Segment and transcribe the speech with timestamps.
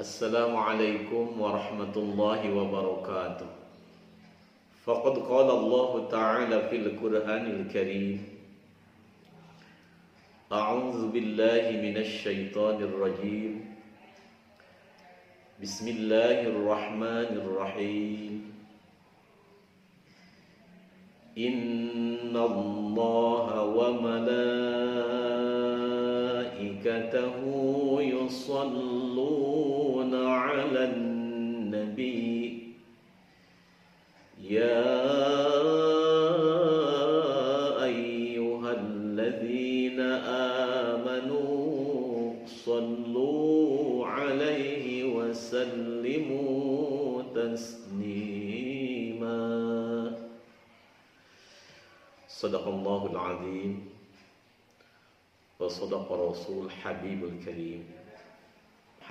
[0.00, 3.46] السلام عليكم ورحمة الله وبركاته.
[4.84, 8.24] فقد قال الله تعالى في القرآن الكريم
[10.52, 13.76] أعوذ بالله من الشيطان الرجيم.
[15.62, 18.32] بسم الله الرحمن الرحيم.
[21.38, 24.30] إن الله وملائكته
[28.00, 29.09] يصلون
[32.00, 32.72] النبي
[34.40, 34.88] يا
[37.84, 40.00] أيها الذين
[40.80, 49.40] آمنوا صلوا عليه وسلموا تسليما.
[52.28, 53.88] صدق الله العظيم
[55.60, 57.84] وصدق رسول حبيب الكريم.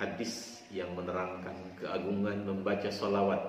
[0.00, 3.42] hadis yang menerangkan keagungan membaca salawat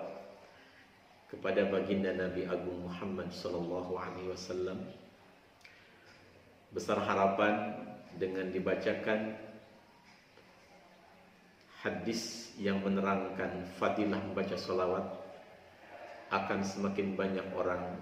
[1.30, 4.82] kepada baginda Nabi Agung Muhammad sallallahu alaihi wasallam.
[6.74, 7.78] Besar harapan
[8.18, 9.38] dengan dibacakan
[11.82, 15.06] hadis yang menerangkan fadilah membaca salawat
[16.32, 17.96] akan semakin banyak orang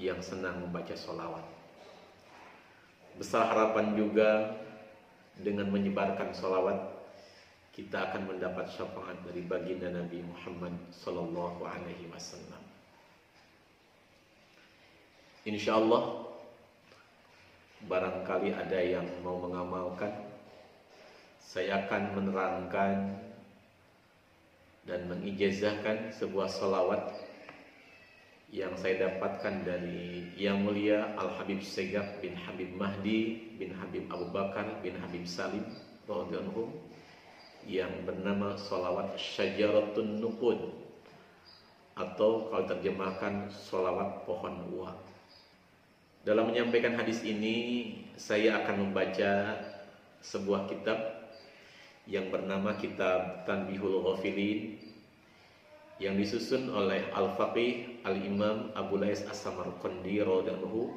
[0.00, 1.44] yang senang membaca salawat
[3.20, 4.56] besar harapan juga
[5.36, 6.99] dengan menyebarkan salawat
[7.80, 12.60] kita akan mendapat syafaat dari baginda Nabi Muhammad sallallahu alaihi wasallam.
[15.48, 16.28] Insyaallah
[17.88, 20.12] barangkali ada yang mau mengamalkan
[21.40, 23.16] saya akan menerangkan
[24.84, 27.00] dan mengijazahkan sebuah salawat
[28.52, 34.28] yang saya dapatkan dari Yang Mulia Al Habib Segaf bin Habib Mahdi bin Habib Abu
[34.28, 35.64] Bakar bin Habib Salim
[36.04, 36.90] radhiyallahu
[37.68, 40.60] yang bernama solawat syajaratun nuqud
[41.98, 44.98] atau kalau terjemahkan solawat pohon uang.
[46.20, 49.56] Dalam menyampaikan hadis ini, saya akan membaca
[50.20, 51.20] sebuah kitab
[52.04, 54.76] yang bernama Kitab Tanbihul Ghafilin
[56.00, 60.92] yang disusun oleh Al-Faqih Al-Imam Abu Lais As-Samarqandi radhiyallahu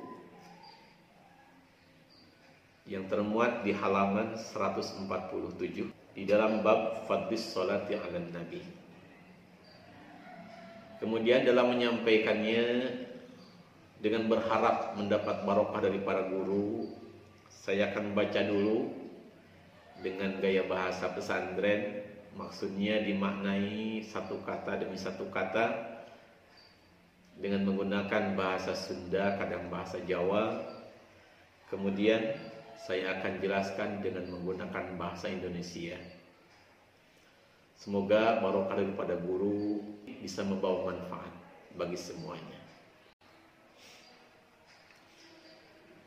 [2.88, 8.62] yang termuat di halaman 147 di dalam bab fadlis salati ala nabi.
[11.02, 12.64] Kemudian dalam menyampaikannya
[14.00, 16.88] dengan berharap mendapat barokah dari para guru,
[17.50, 18.88] saya akan baca dulu
[20.00, 22.08] dengan gaya bahasa pesantren,
[22.38, 25.94] maksudnya dimaknai satu kata demi satu kata
[27.40, 30.62] dengan menggunakan bahasa Sunda, kadang bahasa Jawa.
[31.72, 32.38] Kemudian
[32.82, 35.98] saya akan jelaskan dengan menggunakan bahasa Indonesia.
[37.78, 39.84] Semoga barokah daripada guru
[40.24, 41.32] bisa membawa manfaat
[41.76, 42.60] bagi semuanya.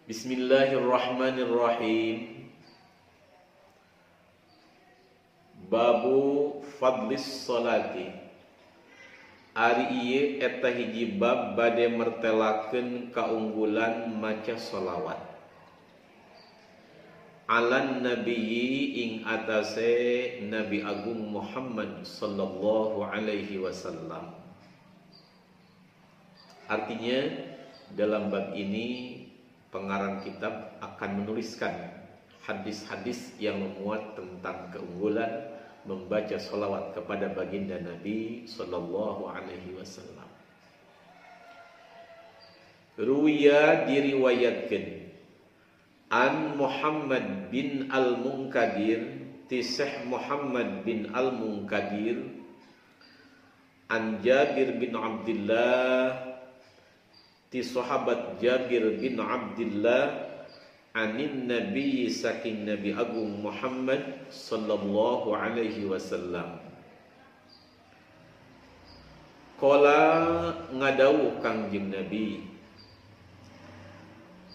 [0.07, 2.47] Bismillahirrahmanirrahim.
[5.67, 8.07] Babu fadlis salati.
[9.57, 15.26] Ari ieu eta hiji bab bade mertelakeun kaunggulan maca solawat
[17.47, 18.75] alan nabiyyi
[19.07, 24.35] ing atase Nabi Agung Muhammad sallallahu alaihi wasallam.
[26.67, 27.23] Artinya
[27.95, 29.23] dalam bab ini
[29.71, 32.03] pengarang kitab akan menuliskan
[32.43, 35.55] hadis-hadis yang memuat tentang keunggulan
[35.87, 40.27] membaca salawat kepada baginda Nabi sallallahu alaihi wasallam.
[42.99, 45.06] Ruya diriwayatkan
[46.11, 52.31] An Muhammad bin Al-Munkadir Tisih Muhammad bin Al-Munkadir
[53.91, 56.15] An Jabir bin Abdullah
[57.51, 60.27] Ti sahabat Jabir bin Abdullah
[60.97, 66.57] Anin Nabi saking Nabi Agung Muhammad Sallallahu alaihi wasallam.
[69.61, 70.01] Kola
[70.73, 72.56] ngadau kangjeng Nabi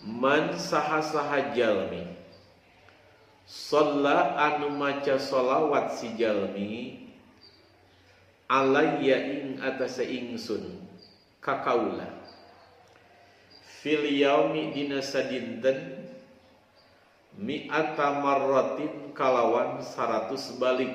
[0.02, 2.10] Man saha-saha jalmi.
[3.46, 7.04] Salla anu maca solawat si jalmi
[8.50, 10.82] Alayya ing atasa ingsun
[11.38, 12.10] Kakaula.
[13.82, 16.02] Fil yaumi dina sadinten
[17.38, 20.92] Mi'ata marratin kalawan saratus balik.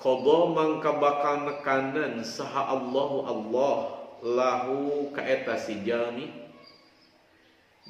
[0.00, 3.76] Kodo mangka bakal nekanan saha Allahu Allah
[4.24, 6.39] lahu kaeta si jalmi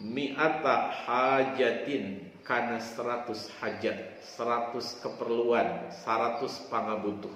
[0.00, 7.30] mi'ata hajatin karena seratus hajat, seratus keperluan, seratus pangabutuh.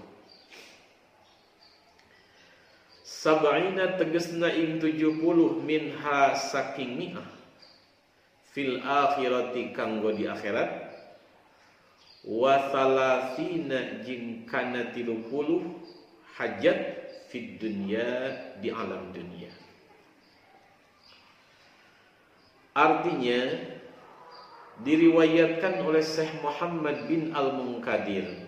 [3.05, 4.81] Sab'ina tegesna ing
[5.21, 7.29] puluh minha saking mi'ah
[8.53, 10.93] fil akhirati kanggo di akhirat
[12.25, 14.93] wa thalathina jing kana
[15.29, 15.63] puluh
[16.37, 16.79] hajat
[17.33, 19.64] fid dunya di alam dunia.
[22.75, 23.71] Artinya
[24.83, 28.45] diriwayatkan oleh Syekh Muhammad bin Al-Munkadir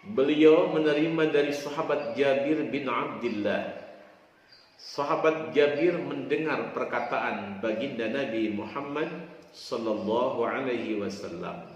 [0.00, 3.78] Beliau menerima dari sahabat Jabir bin Abdullah.
[4.80, 9.12] Sahabat Jabir mendengar perkataan baginda Nabi Muhammad
[9.52, 11.68] sallallahu alaihi wasallam.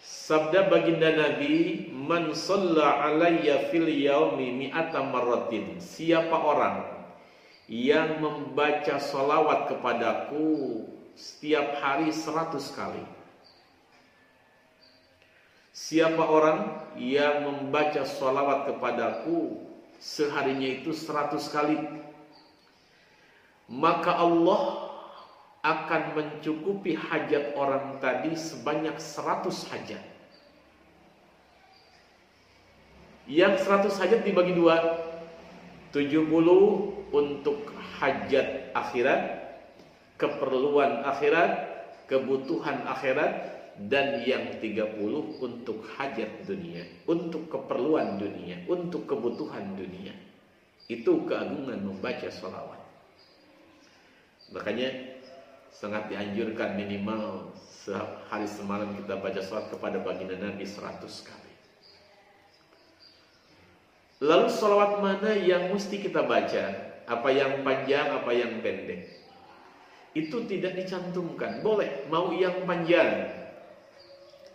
[0.00, 6.95] Sabda baginda Nabi, "Man shalla alayya fil yaumi mi'ata marratin." Siapa orang
[7.66, 10.86] yang membaca salawat kepadaku
[11.18, 13.02] setiap hari seratus kali.
[15.76, 19.60] Siapa orang yang membaca sholawat kepadaku
[20.00, 21.76] seharinya itu seratus kali?
[23.68, 24.88] Maka Allah
[25.60, 30.00] akan mencukupi hajat orang tadi sebanyak seratus hajat.
[33.28, 34.80] Yang seratus hajat dibagi dua
[35.92, 39.22] tujuh puluh untuk hajat akhirat
[40.20, 44.96] keperluan akhirat kebutuhan akhirat dan yang 30
[45.36, 50.16] untuk hajat dunia, untuk keperluan dunia, untuk kebutuhan dunia.
[50.88, 52.80] Itu keagungan membaca sholawat.
[54.54, 55.20] Makanya
[55.68, 61.52] sangat dianjurkan minimal sehari semalam kita baca sholawat kepada baginda Nabi 100 kali.
[64.24, 66.85] Lalu sholawat mana yang mesti kita baca?
[67.06, 69.06] Apa yang panjang, apa yang pendek?
[70.10, 71.62] Itu tidak dicantumkan.
[71.62, 73.30] Boleh, mau yang panjang,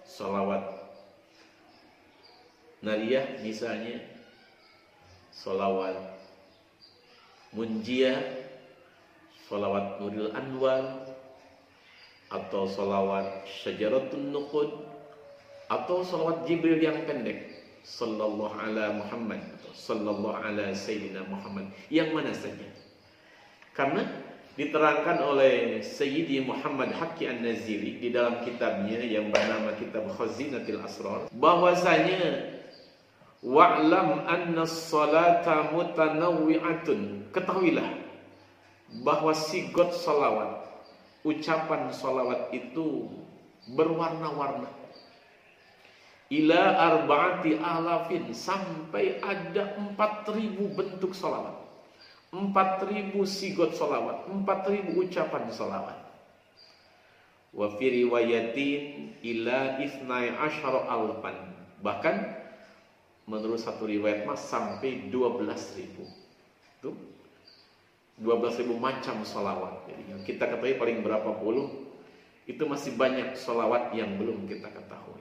[0.03, 0.81] solawat
[2.83, 4.03] nariyah misalnya.
[5.31, 5.95] Solawat
[7.55, 8.19] munjiah.
[9.47, 11.07] Solawat nuril anwar.
[12.27, 14.69] Atau solawat syajaratun nuqud.
[15.71, 19.41] Atau solawat jibril yang pendek sallallahu ala muhammad.
[19.59, 21.69] Atau sallallahu ala sayyidina muhammad.
[21.89, 22.67] Yang mana saja.
[23.71, 24.03] Karena
[24.59, 32.51] diterangkan oleh Sayyidi Muhammad Haqi An-Naziri di dalam kitabnya yang bernama Kitab Khazinatil Asrar bahwasanya
[33.39, 37.31] wa'lam anna salata mutanawwi'atun.
[37.31, 37.89] Ketahuilah
[39.07, 40.67] bahwa sigot salawat
[41.23, 43.07] ucapan salawat itu
[43.71, 44.67] berwarna-warna
[46.31, 51.59] ila arba'ati alafin sampai ada 4000 bentuk salawat.
[52.31, 55.99] 4000 sigot solawat 4000 ucapan solawat
[57.51, 61.35] wa fi riwayatin ila isnai asyara alfan.
[61.83, 62.15] Bahkan
[63.27, 65.99] menurut satu riwayat mas sampai 12.000
[66.79, 66.95] tuh.
[68.21, 71.89] 12.000 macam solawat jadi yang kita ketahui paling berapa puluh
[72.45, 75.20] itu masih banyak solawat yang belum kita ketahui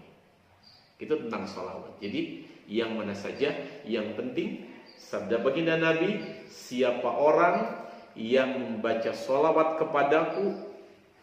[1.00, 4.70] itu tentang solawat jadi yang mana saja yang penting
[5.00, 6.20] Sabda baginda Nabi,
[6.52, 10.60] siapa orang yang membaca solawat kepadaku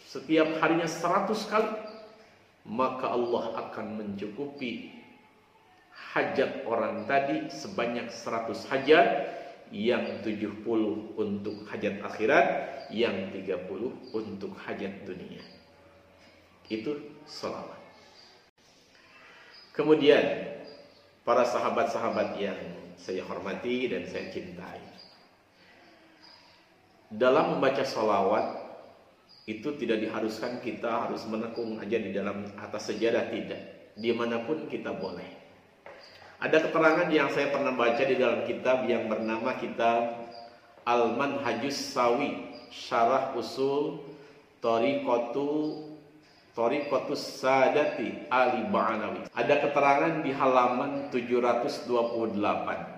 [0.01, 1.71] setiap harinya seratus kali,
[2.65, 4.97] maka Allah akan mencukupi
[5.93, 9.29] hajat orang tadi sebanyak seratus hajat
[9.69, 12.47] yang tujuh puluh untuk hajat akhirat
[12.89, 15.45] yang tiga puluh untuk hajat dunia.
[16.65, 16.97] Itu
[17.29, 17.76] solawat
[19.77, 20.57] kemudian
[21.21, 22.57] para sahabat-sahabat yang
[22.97, 24.81] saya hormati dan saya cintai.
[27.07, 28.67] Dalam membaca salawat
[29.47, 33.93] itu tidak diharuskan kita harus menekung aja di dalam atas sejarah tidak.
[33.95, 35.47] Di mana pun kita boleh.
[36.37, 40.29] Ada keterangan yang saya pernah baca di dalam kitab yang bernama kitab
[40.85, 44.05] Al-Manhajus Sawi Syarah Usul
[44.61, 45.49] Tariqatu
[46.57, 49.29] Tariqatus Sadati Ali Ba'anawi.
[49.37, 52.97] Ada keterangan di halaman 728.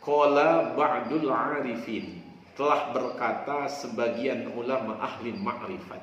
[0.00, 2.24] Qala ba'dul arifin
[2.58, 6.02] telah berkata sebagian ulama ahli ma'rifat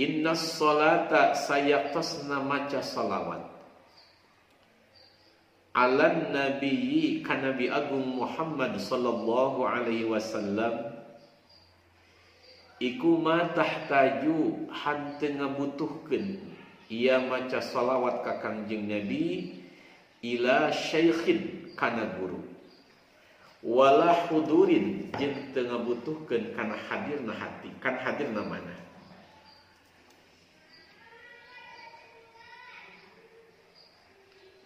[0.00, 3.44] Inna salata sayaqtasna maca salawat
[5.76, 10.91] Alan nabiyyi kanabi agung Muhammad sallallahu alaihi wasallam
[12.82, 16.50] Iku ma tahtaju hante ngabutuhkeun.
[16.90, 19.54] Ia maca salawat ka Kangjeng Nabi
[20.26, 22.42] ila syaikhin kana guru.
[23.62, 28.74] Wala hudurin jeung teu ngabutuhkeun kana hadirna hati kan hadirna mana.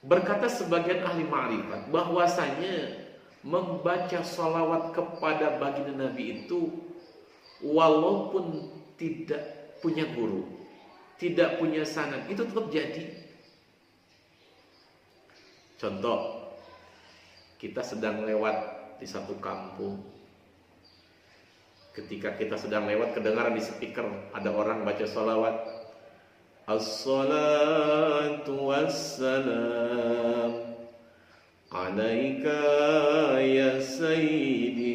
[0.00, 3.04] Berkata sebagian ahli ma'rifat bahwasanya
[3.44, 6.86] membaca salawat kepada baginda Nabi itu
[7.64, 10.44] walaupun tidak punya guru,
[11.20, 13.04] tidak punya sanad, itu tetap jadi.
[15.76, 16.48] Contoh,
[17.60, 18.56] kita sedang lewat
[19.00, 20.00] di satu kampung.
[21.92, 24.04] Ketika kita sedang lewat, kedengaran di speaker
[24.36, 25.56] ada orang baca sholawat.
[26.66, 30.50] Assalatu wassalam
[31.70, 34.85] alaika ya sayyidi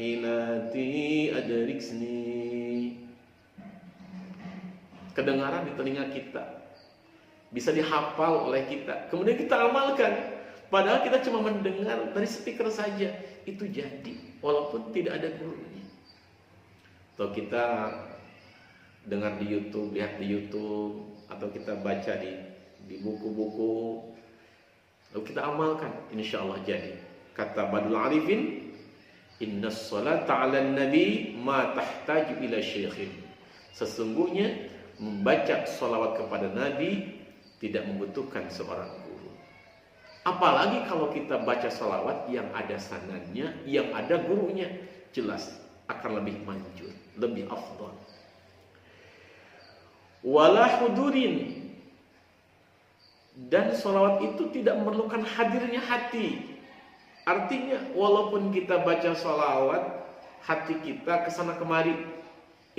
[0.00, 2.96] inati adriksni.
[5.12, 6.44] Kedengaran di telinga kita.
[7.52, 9.12] Bisa dihafal oleh kita.
[9.12, 10.40] Kemudian kita amalkan.
[10.72, 13.12] Padahal kita cuma mendengar dari speaker saja.
[13.44, 15.84] Itu jadi walaupun tidak ada gurunya.
[17.18, 17.64] Atau kita
[19.04, 22.32] dengar di YouTube, lihat di YouTube, atau kita baca di
[22.90, 24.02] di buku-buku
[25.14, 26.98] lalu kita amalkan insya Allah jadi
[27.34, 28.69] kata Badul Arifin
[29.40, 33.08] Inna salata ala nabi ma tahtaju ila syekhin.
[33.72, 34.68] Sesungguhnya
[35.00, 37.16] membaca salawat kepada Nabi
[37.56, 39.00] tidak membutuhkan seorang
[40.20, 44.68] Apalagi kalau kita baca salawat yang ada sanannya, yang ada gurunya,
[45.16, 45.56] jelas
[45.88, 47.96] akan lebih manjur, lebih afdal.
[50.20, 51.64] Wala hudurin
[53.48, 56.49] dan salawat itu tidak memerlukan hadirnya hati.
[57.28, 59.82] Artinya walaupun kita baca salawat,
[60.40, 61.94] hati kita ke sana kemari,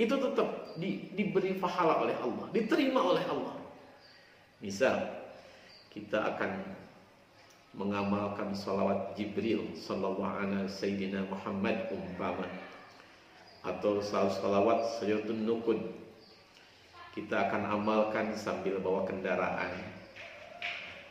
[0.00, 3.54] itu tetap di, diberi pahala oleh Allah, diterima oleh Allah.
[4.58, 5.22] Misal
[5.92, 6.50] kita akan
[7.72, 12.44] mengamalkan salawat Jibril sallallahu alaihi sayyidina Muhammad umpama
[13.64, 15.80] atau salawat sayyidun nukun
[17.16, 19.72] kita akan amalkan sambil bawa kendaraan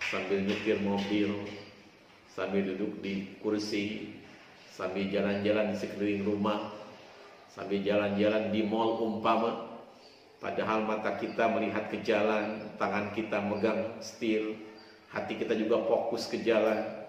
[0.09, 1.33] sambil nyetir mobil
[2.31, 4.15] sambil duduk di kursi
[4.71, 6.71] sambil jalan-jalan di sekeliling rumah
[7.51, 9.79] sambil jalan-jalan di mall umpama
[10.39, 14.55] padahal mata kita melihat ke jalan tangan kita megang setir
[15.11, 17.03] hati kita juga fokus ke jalan.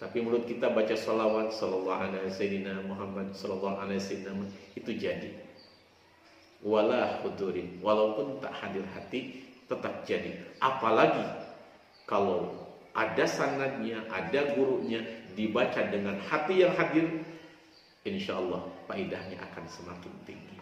[0.00, 5.36] Tapi mulut kita baca salawat sallallahu alaihi sayyidina Muhammad sallallahu alaihi wasallam itu jadi.
[6.64, 10.40] Wala hudurin walaupun tak hadir hati tetap jadi.
[10.56, 11.20] Apalagi
[12.08, 12.56] kalau
[12.96, 15.02] ada sanadnya ada gurunya
[15.38, 17.06] dibaca dengan hati yang hadir
[18.02, 20.56] insya Allah faidahnya akan semakin tinggi.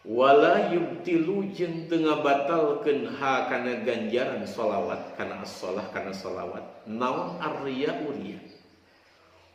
[0.00, 6.64] Wala yubtilu jeung tengah batalkeun ha kana ganjaran solawat kana as-shalah kana solawat.
[6.88, 8.40] Naon arya uria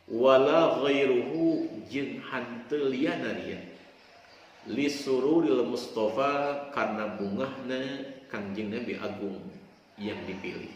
[0.06, 3.58] wala ghairuhu jeung hanteu liana ria
[4.70, 9.42] li sururil mustafa karena bungahna kangjeng Nabi Agung
[9.96, 10.72] yang dipilih.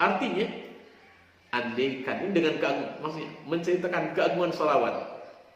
[0.00, 0.48] Artinya
[1.52, 2.56] andai kan dengan
[3.04, 4.94] maksudnya menceritakan keagungan solawat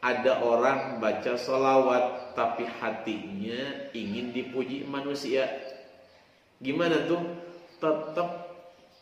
[0.05, 5.49] ada orang baca solawat tapi hatinya ingin dipuji manusia.
[6.61, 7.21] Gimana tuh?
[7.77, 8.29] Tetap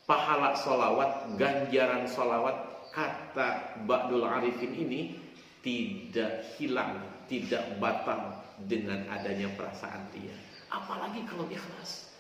[0.06, 5.20] pahala solawat ganjaran solawat kata Ba'dul Arifin ini
[5.66, 8.38] tidak hilang tidak batal
[8.70, 10.32] dengan adanya perasaan dia
[10.70, 12.15] apalagi kalau ikhlas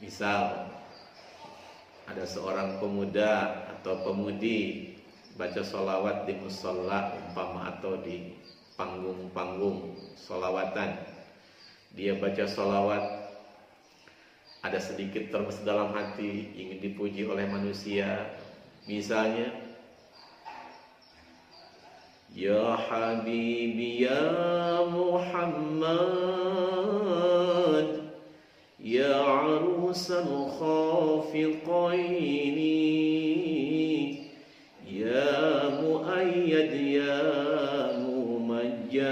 [0.00, 0.72] misal
[2.10, 4.92] ada seorang pemuda atau pemudi
[5.38, 8.34] baca solawat di musola umpama atau di
[8.74, 10.98] panggung-panggung solawatan
[11.94, 13.30] dia baca solawat
[14.60, 18.28] ada sedikit termes dalam hati ingin dipuji oleh manusia.
[18.84, 19.48] Misalnya
[22.30, 24.22] Ya Habibi Ya
[24.86, 25.90] Muhammad
[28.78, 29.16] Ya
[29.89, 30.29] Arusal
[30.61, 32.25] Khafiqaini
[34.95, 37.19] يا مؤيد يا
[37.99, 39.05] ممجد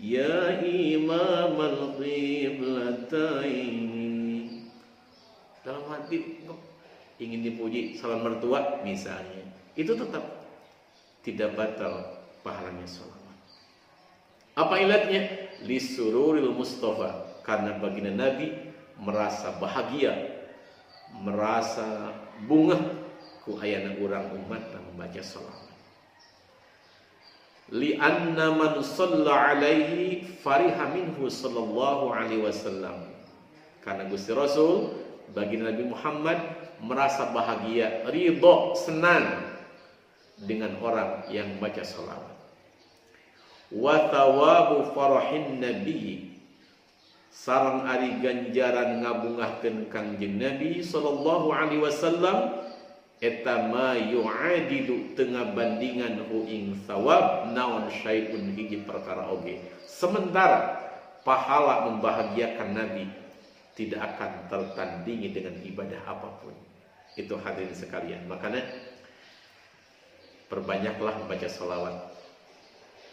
[0.00, 3.04] يا إمام القبلتين
[5.64, 6.44] dalam hati
[7.16, 10.44] ingin dipuji salam mertua misalnya itu tetap
[11.24, 13.40] tidak batal pahalanya sholawat
[14.60, 15.24] apa ilatnya
[15.64, 18.53] lisururil mustafa karena baginda nabi
[18.99, 20.15] merasa bahagia
[21.23, 22.13] merasa
[22.45, 22.77] bunga.
[23.47, 25.69] Ku ayana urang umat membaca salawat
[27.71, 33.13] li'anna man shalla alaihi fariha minhu sallallahu alaihi wasallam.
[33.85, 34.97] Karena Gusti Rasul
[35.31, 36.37] bagi Nabi Muhammad
[36.81, 39.53] merasa bahagia, ridho, senang
[40.41, 42.37] dengan orang yang baca salawat.
[43.69, 46.28] Wa thawabu farahin nabi
[47.29, 52.65] sarang ari ganjaran ngabungahkeun Kangjeng Nabi sallallahu alaihi wasallam
[53.21, 59.61] eta ma yu'adilu tengah bandingan hu ing sawab naon syai'un hiji perkara oge.
[59.85, 60.79] Sementara
[61.27, 63.05] pahala membahagiakan nabi
[63.75, 66.55] tidak akan tertandingi dengan ibadah apa pun.
[67.19, 68.27] Itu hadirin sekalian.
[68.31, 68.63] Makanya
[70.47, 71.95] perbanyaklah membaca salawat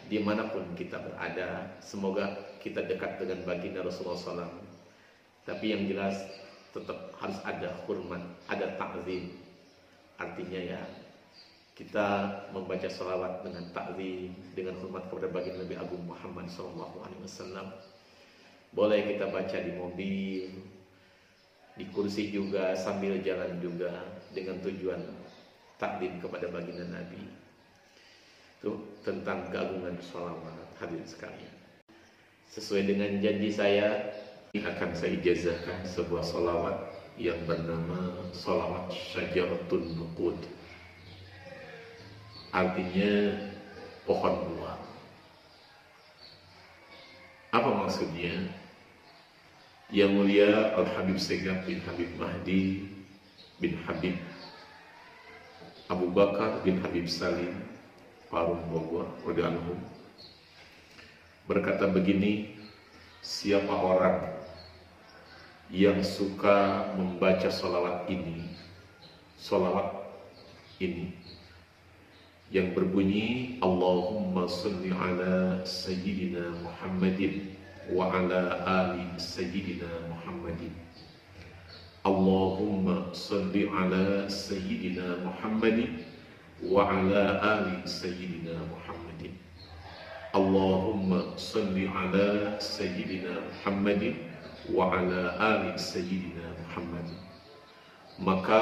[0.07, 1.67] di mana pun kita berada.
[1.83, 4.57] Semoga kita dekat dengan baginda Rasulullah SAW
[5.47, 6.17] tapi yang jelas
[6.75, 8.21] tetap harus ada hormat
[8.51, 9.47] ada takzim
[10.17, 10.81] Artinya ya
[11.77, 12.05] kita
[12.49, 17.69] membaca salawat dengan taklim, dengan hormat kepada baginda Nabi Agung Muhammad SAW.
[18.73, 20.49] Boleh kita baca di mobil,
[21.77, 23.93] di kursi juga, sambil jalan juga,
[24.33, 25.05] dengan tujuan
[25.77, 27.21] taklim kepada baginda Nabi.
[28.57, 31.56] Itu tentang keagungan salawat hadir sekalian.
[32.51, 34.17] Sesuai dengan janji saya,
[34.57, 36.77] akan saya ijazahkan sebuah salawat
[37.17, 40.37] yang bernama Salawat Syajaratun Nuqud.
[42.53, 43.37] Artinya
[44.05, 44.77] pohon buah.
[47.53, 48.33] Apa maksudnya?
[49.87, 52.91] Yang mulia Al-Habib Segaf bin Habib Mahdi
[53.63, 54.19] bin Habib
[55.87, 57.55] Abu Bakar bin Habib Salim
[58.27, 59.96] Parung Bogor radhiyallahu
[61.47, 62.51] berkata begini
[63.23, 64.35] siapa orang
[65.71, 68.51] yang suka membaca solawat ini
[69.39, 69.95] solawat
[70.83, 71.15] ini
[72.51, 77.55] yang berbunyi Allahumma salli ala Sayyidina Muhammadin
[77.91, 80.71] wa ala ali Sayyidina Muhammadin
[82.07, 86.03] Allahumma salli ala Sayyidina Muhammadin
[86.63, 89.46] wa ala ali Sayyidina Muhammadin
[90.37, 94.21] Allahumma salli ala Sayyidina Muhammadin
[94.69, 97.07] wa ala ali sayyidina Muhammad
[98.21, 98.61] maka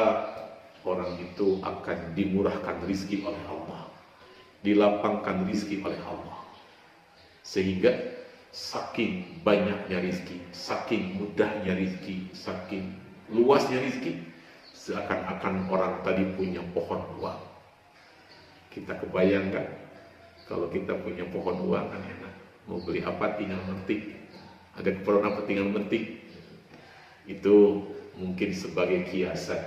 [0.88, 3.92] orang itu akan dimurahkan rizki oleh Allah
[4.66, 6.42] dilapangkan rizki oleh Allah.
[7.46, 7.94] Sehingga
[8.50, 12.88] saking banyaknya rizki saking mudahnya rizki saking
[13.28, 14.16] luasnya rizki
[14.72, 17.36] seakan-akan orang tadi punya pohon uang
[18.72, 19.85] kita kebayangkan
[20.46, 22.34] kalau kita punya pohon uang kan enak.
[22.66, 24.16] Mau beli apa tinggal metik
[24.76, 26.20] ada keperluan apa tinggal metik
[27.26, 27.56] itu
[28.20, 29.60] mungkin sebagai kiasan.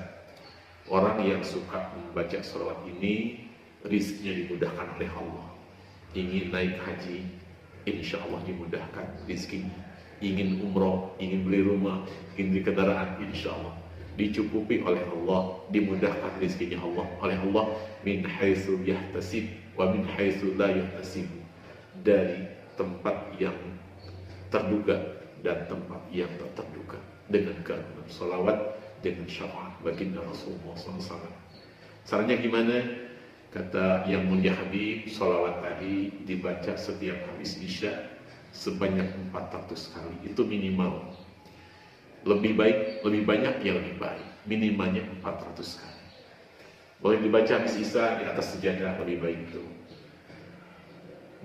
[0.88, 3.44] Orang yang suka membaca salawat ini
[3.84, 5.48] rizkinya dimudahkan oleh Allah.
[6.16, 7.28] Ingin naik haji
[7.84, 9.76] insya Allah dimudahkan rizkinya.
[10.20, 12.04] Ingin umroh, ingin beli rumah,
[12.36, 13.76] ingin beli kendaraan insya Allah
[14.18, 17.06] dicukupi oleh Allah dimudahkan rizkinya Allah.
[17.22, 17.64] Oleh Allah
[18.02, 19.46] min haitsu yahtasib
[19.78, 20.02] wa min
[20.58, 20.68] la
[22.02, 22.38] dari
[22.74, 23.54] tempat yang
[24.50, 26.98] terduga dan tempat yang tak terduga
[27.30, 28.58] dengan keagungan salawat
[28.98, 31.30] dengan syafaat baginda Rasulullah SAW.
[32.02, 32.76] Caranya gimana?
[33.48, 38.18] Kata yang mulia Habib, salawat tadi dibaca setiap habis isya
[38.52, 40.16] sebanyak 400 kali.
[40.26, 41.16] Itu minimal.
[42.26, 44.26] Lebih baik, lebih banyak ya lebih baik.
[44.44, 45.97] Minimalnya 400 kali.
[46.98, 49.62] Boleh dibaca habis isya di atas sejadah lebih baik itu.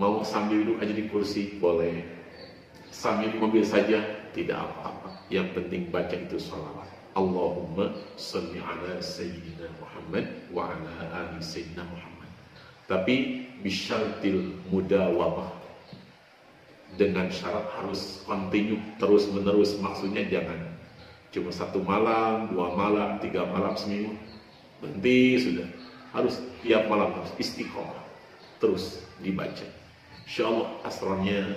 [0.02, 2.02] Mau sambil duduk aja di kursi, boleh.
[2.89, 4.02] Sambil mobil saja
[4.34, 5.13] tidak apa-apa.
[5.30, 12.30] Yang penting baca itu salawat Allahumma salli ala Sayyidina Muhammad wa ala ali Sayyidina Muhammad.
[12.89, 15.62] Tapi bisyartil mudawamah.
[16.94, 20.62] Dengan syarat harus continue terus menerus maksudnya jangan
[21.34, 24.13] cuma satu malam, dua malam, tiga malam seminggu
[24.84, 25.67] berhenti sudah
[26.12, 28.04] harus tiap malam harus istiqomah
[28.60, 29.63] terus dibaca.
[30.28, 31.56] Insya Allah asrarnya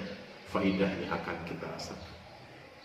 [0.54, 2.14] faidahnya akan kita rasakan.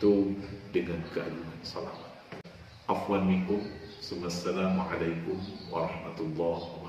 [0.01, 0.33] Itu
[0.73, 2.41] dengan keagungan salawat.
[2.89, 3.61] Afwan minkum.
[4.01, 5.37] Assalamualaikum
[5.71, 6.80] warahmatullahi wabarakatuh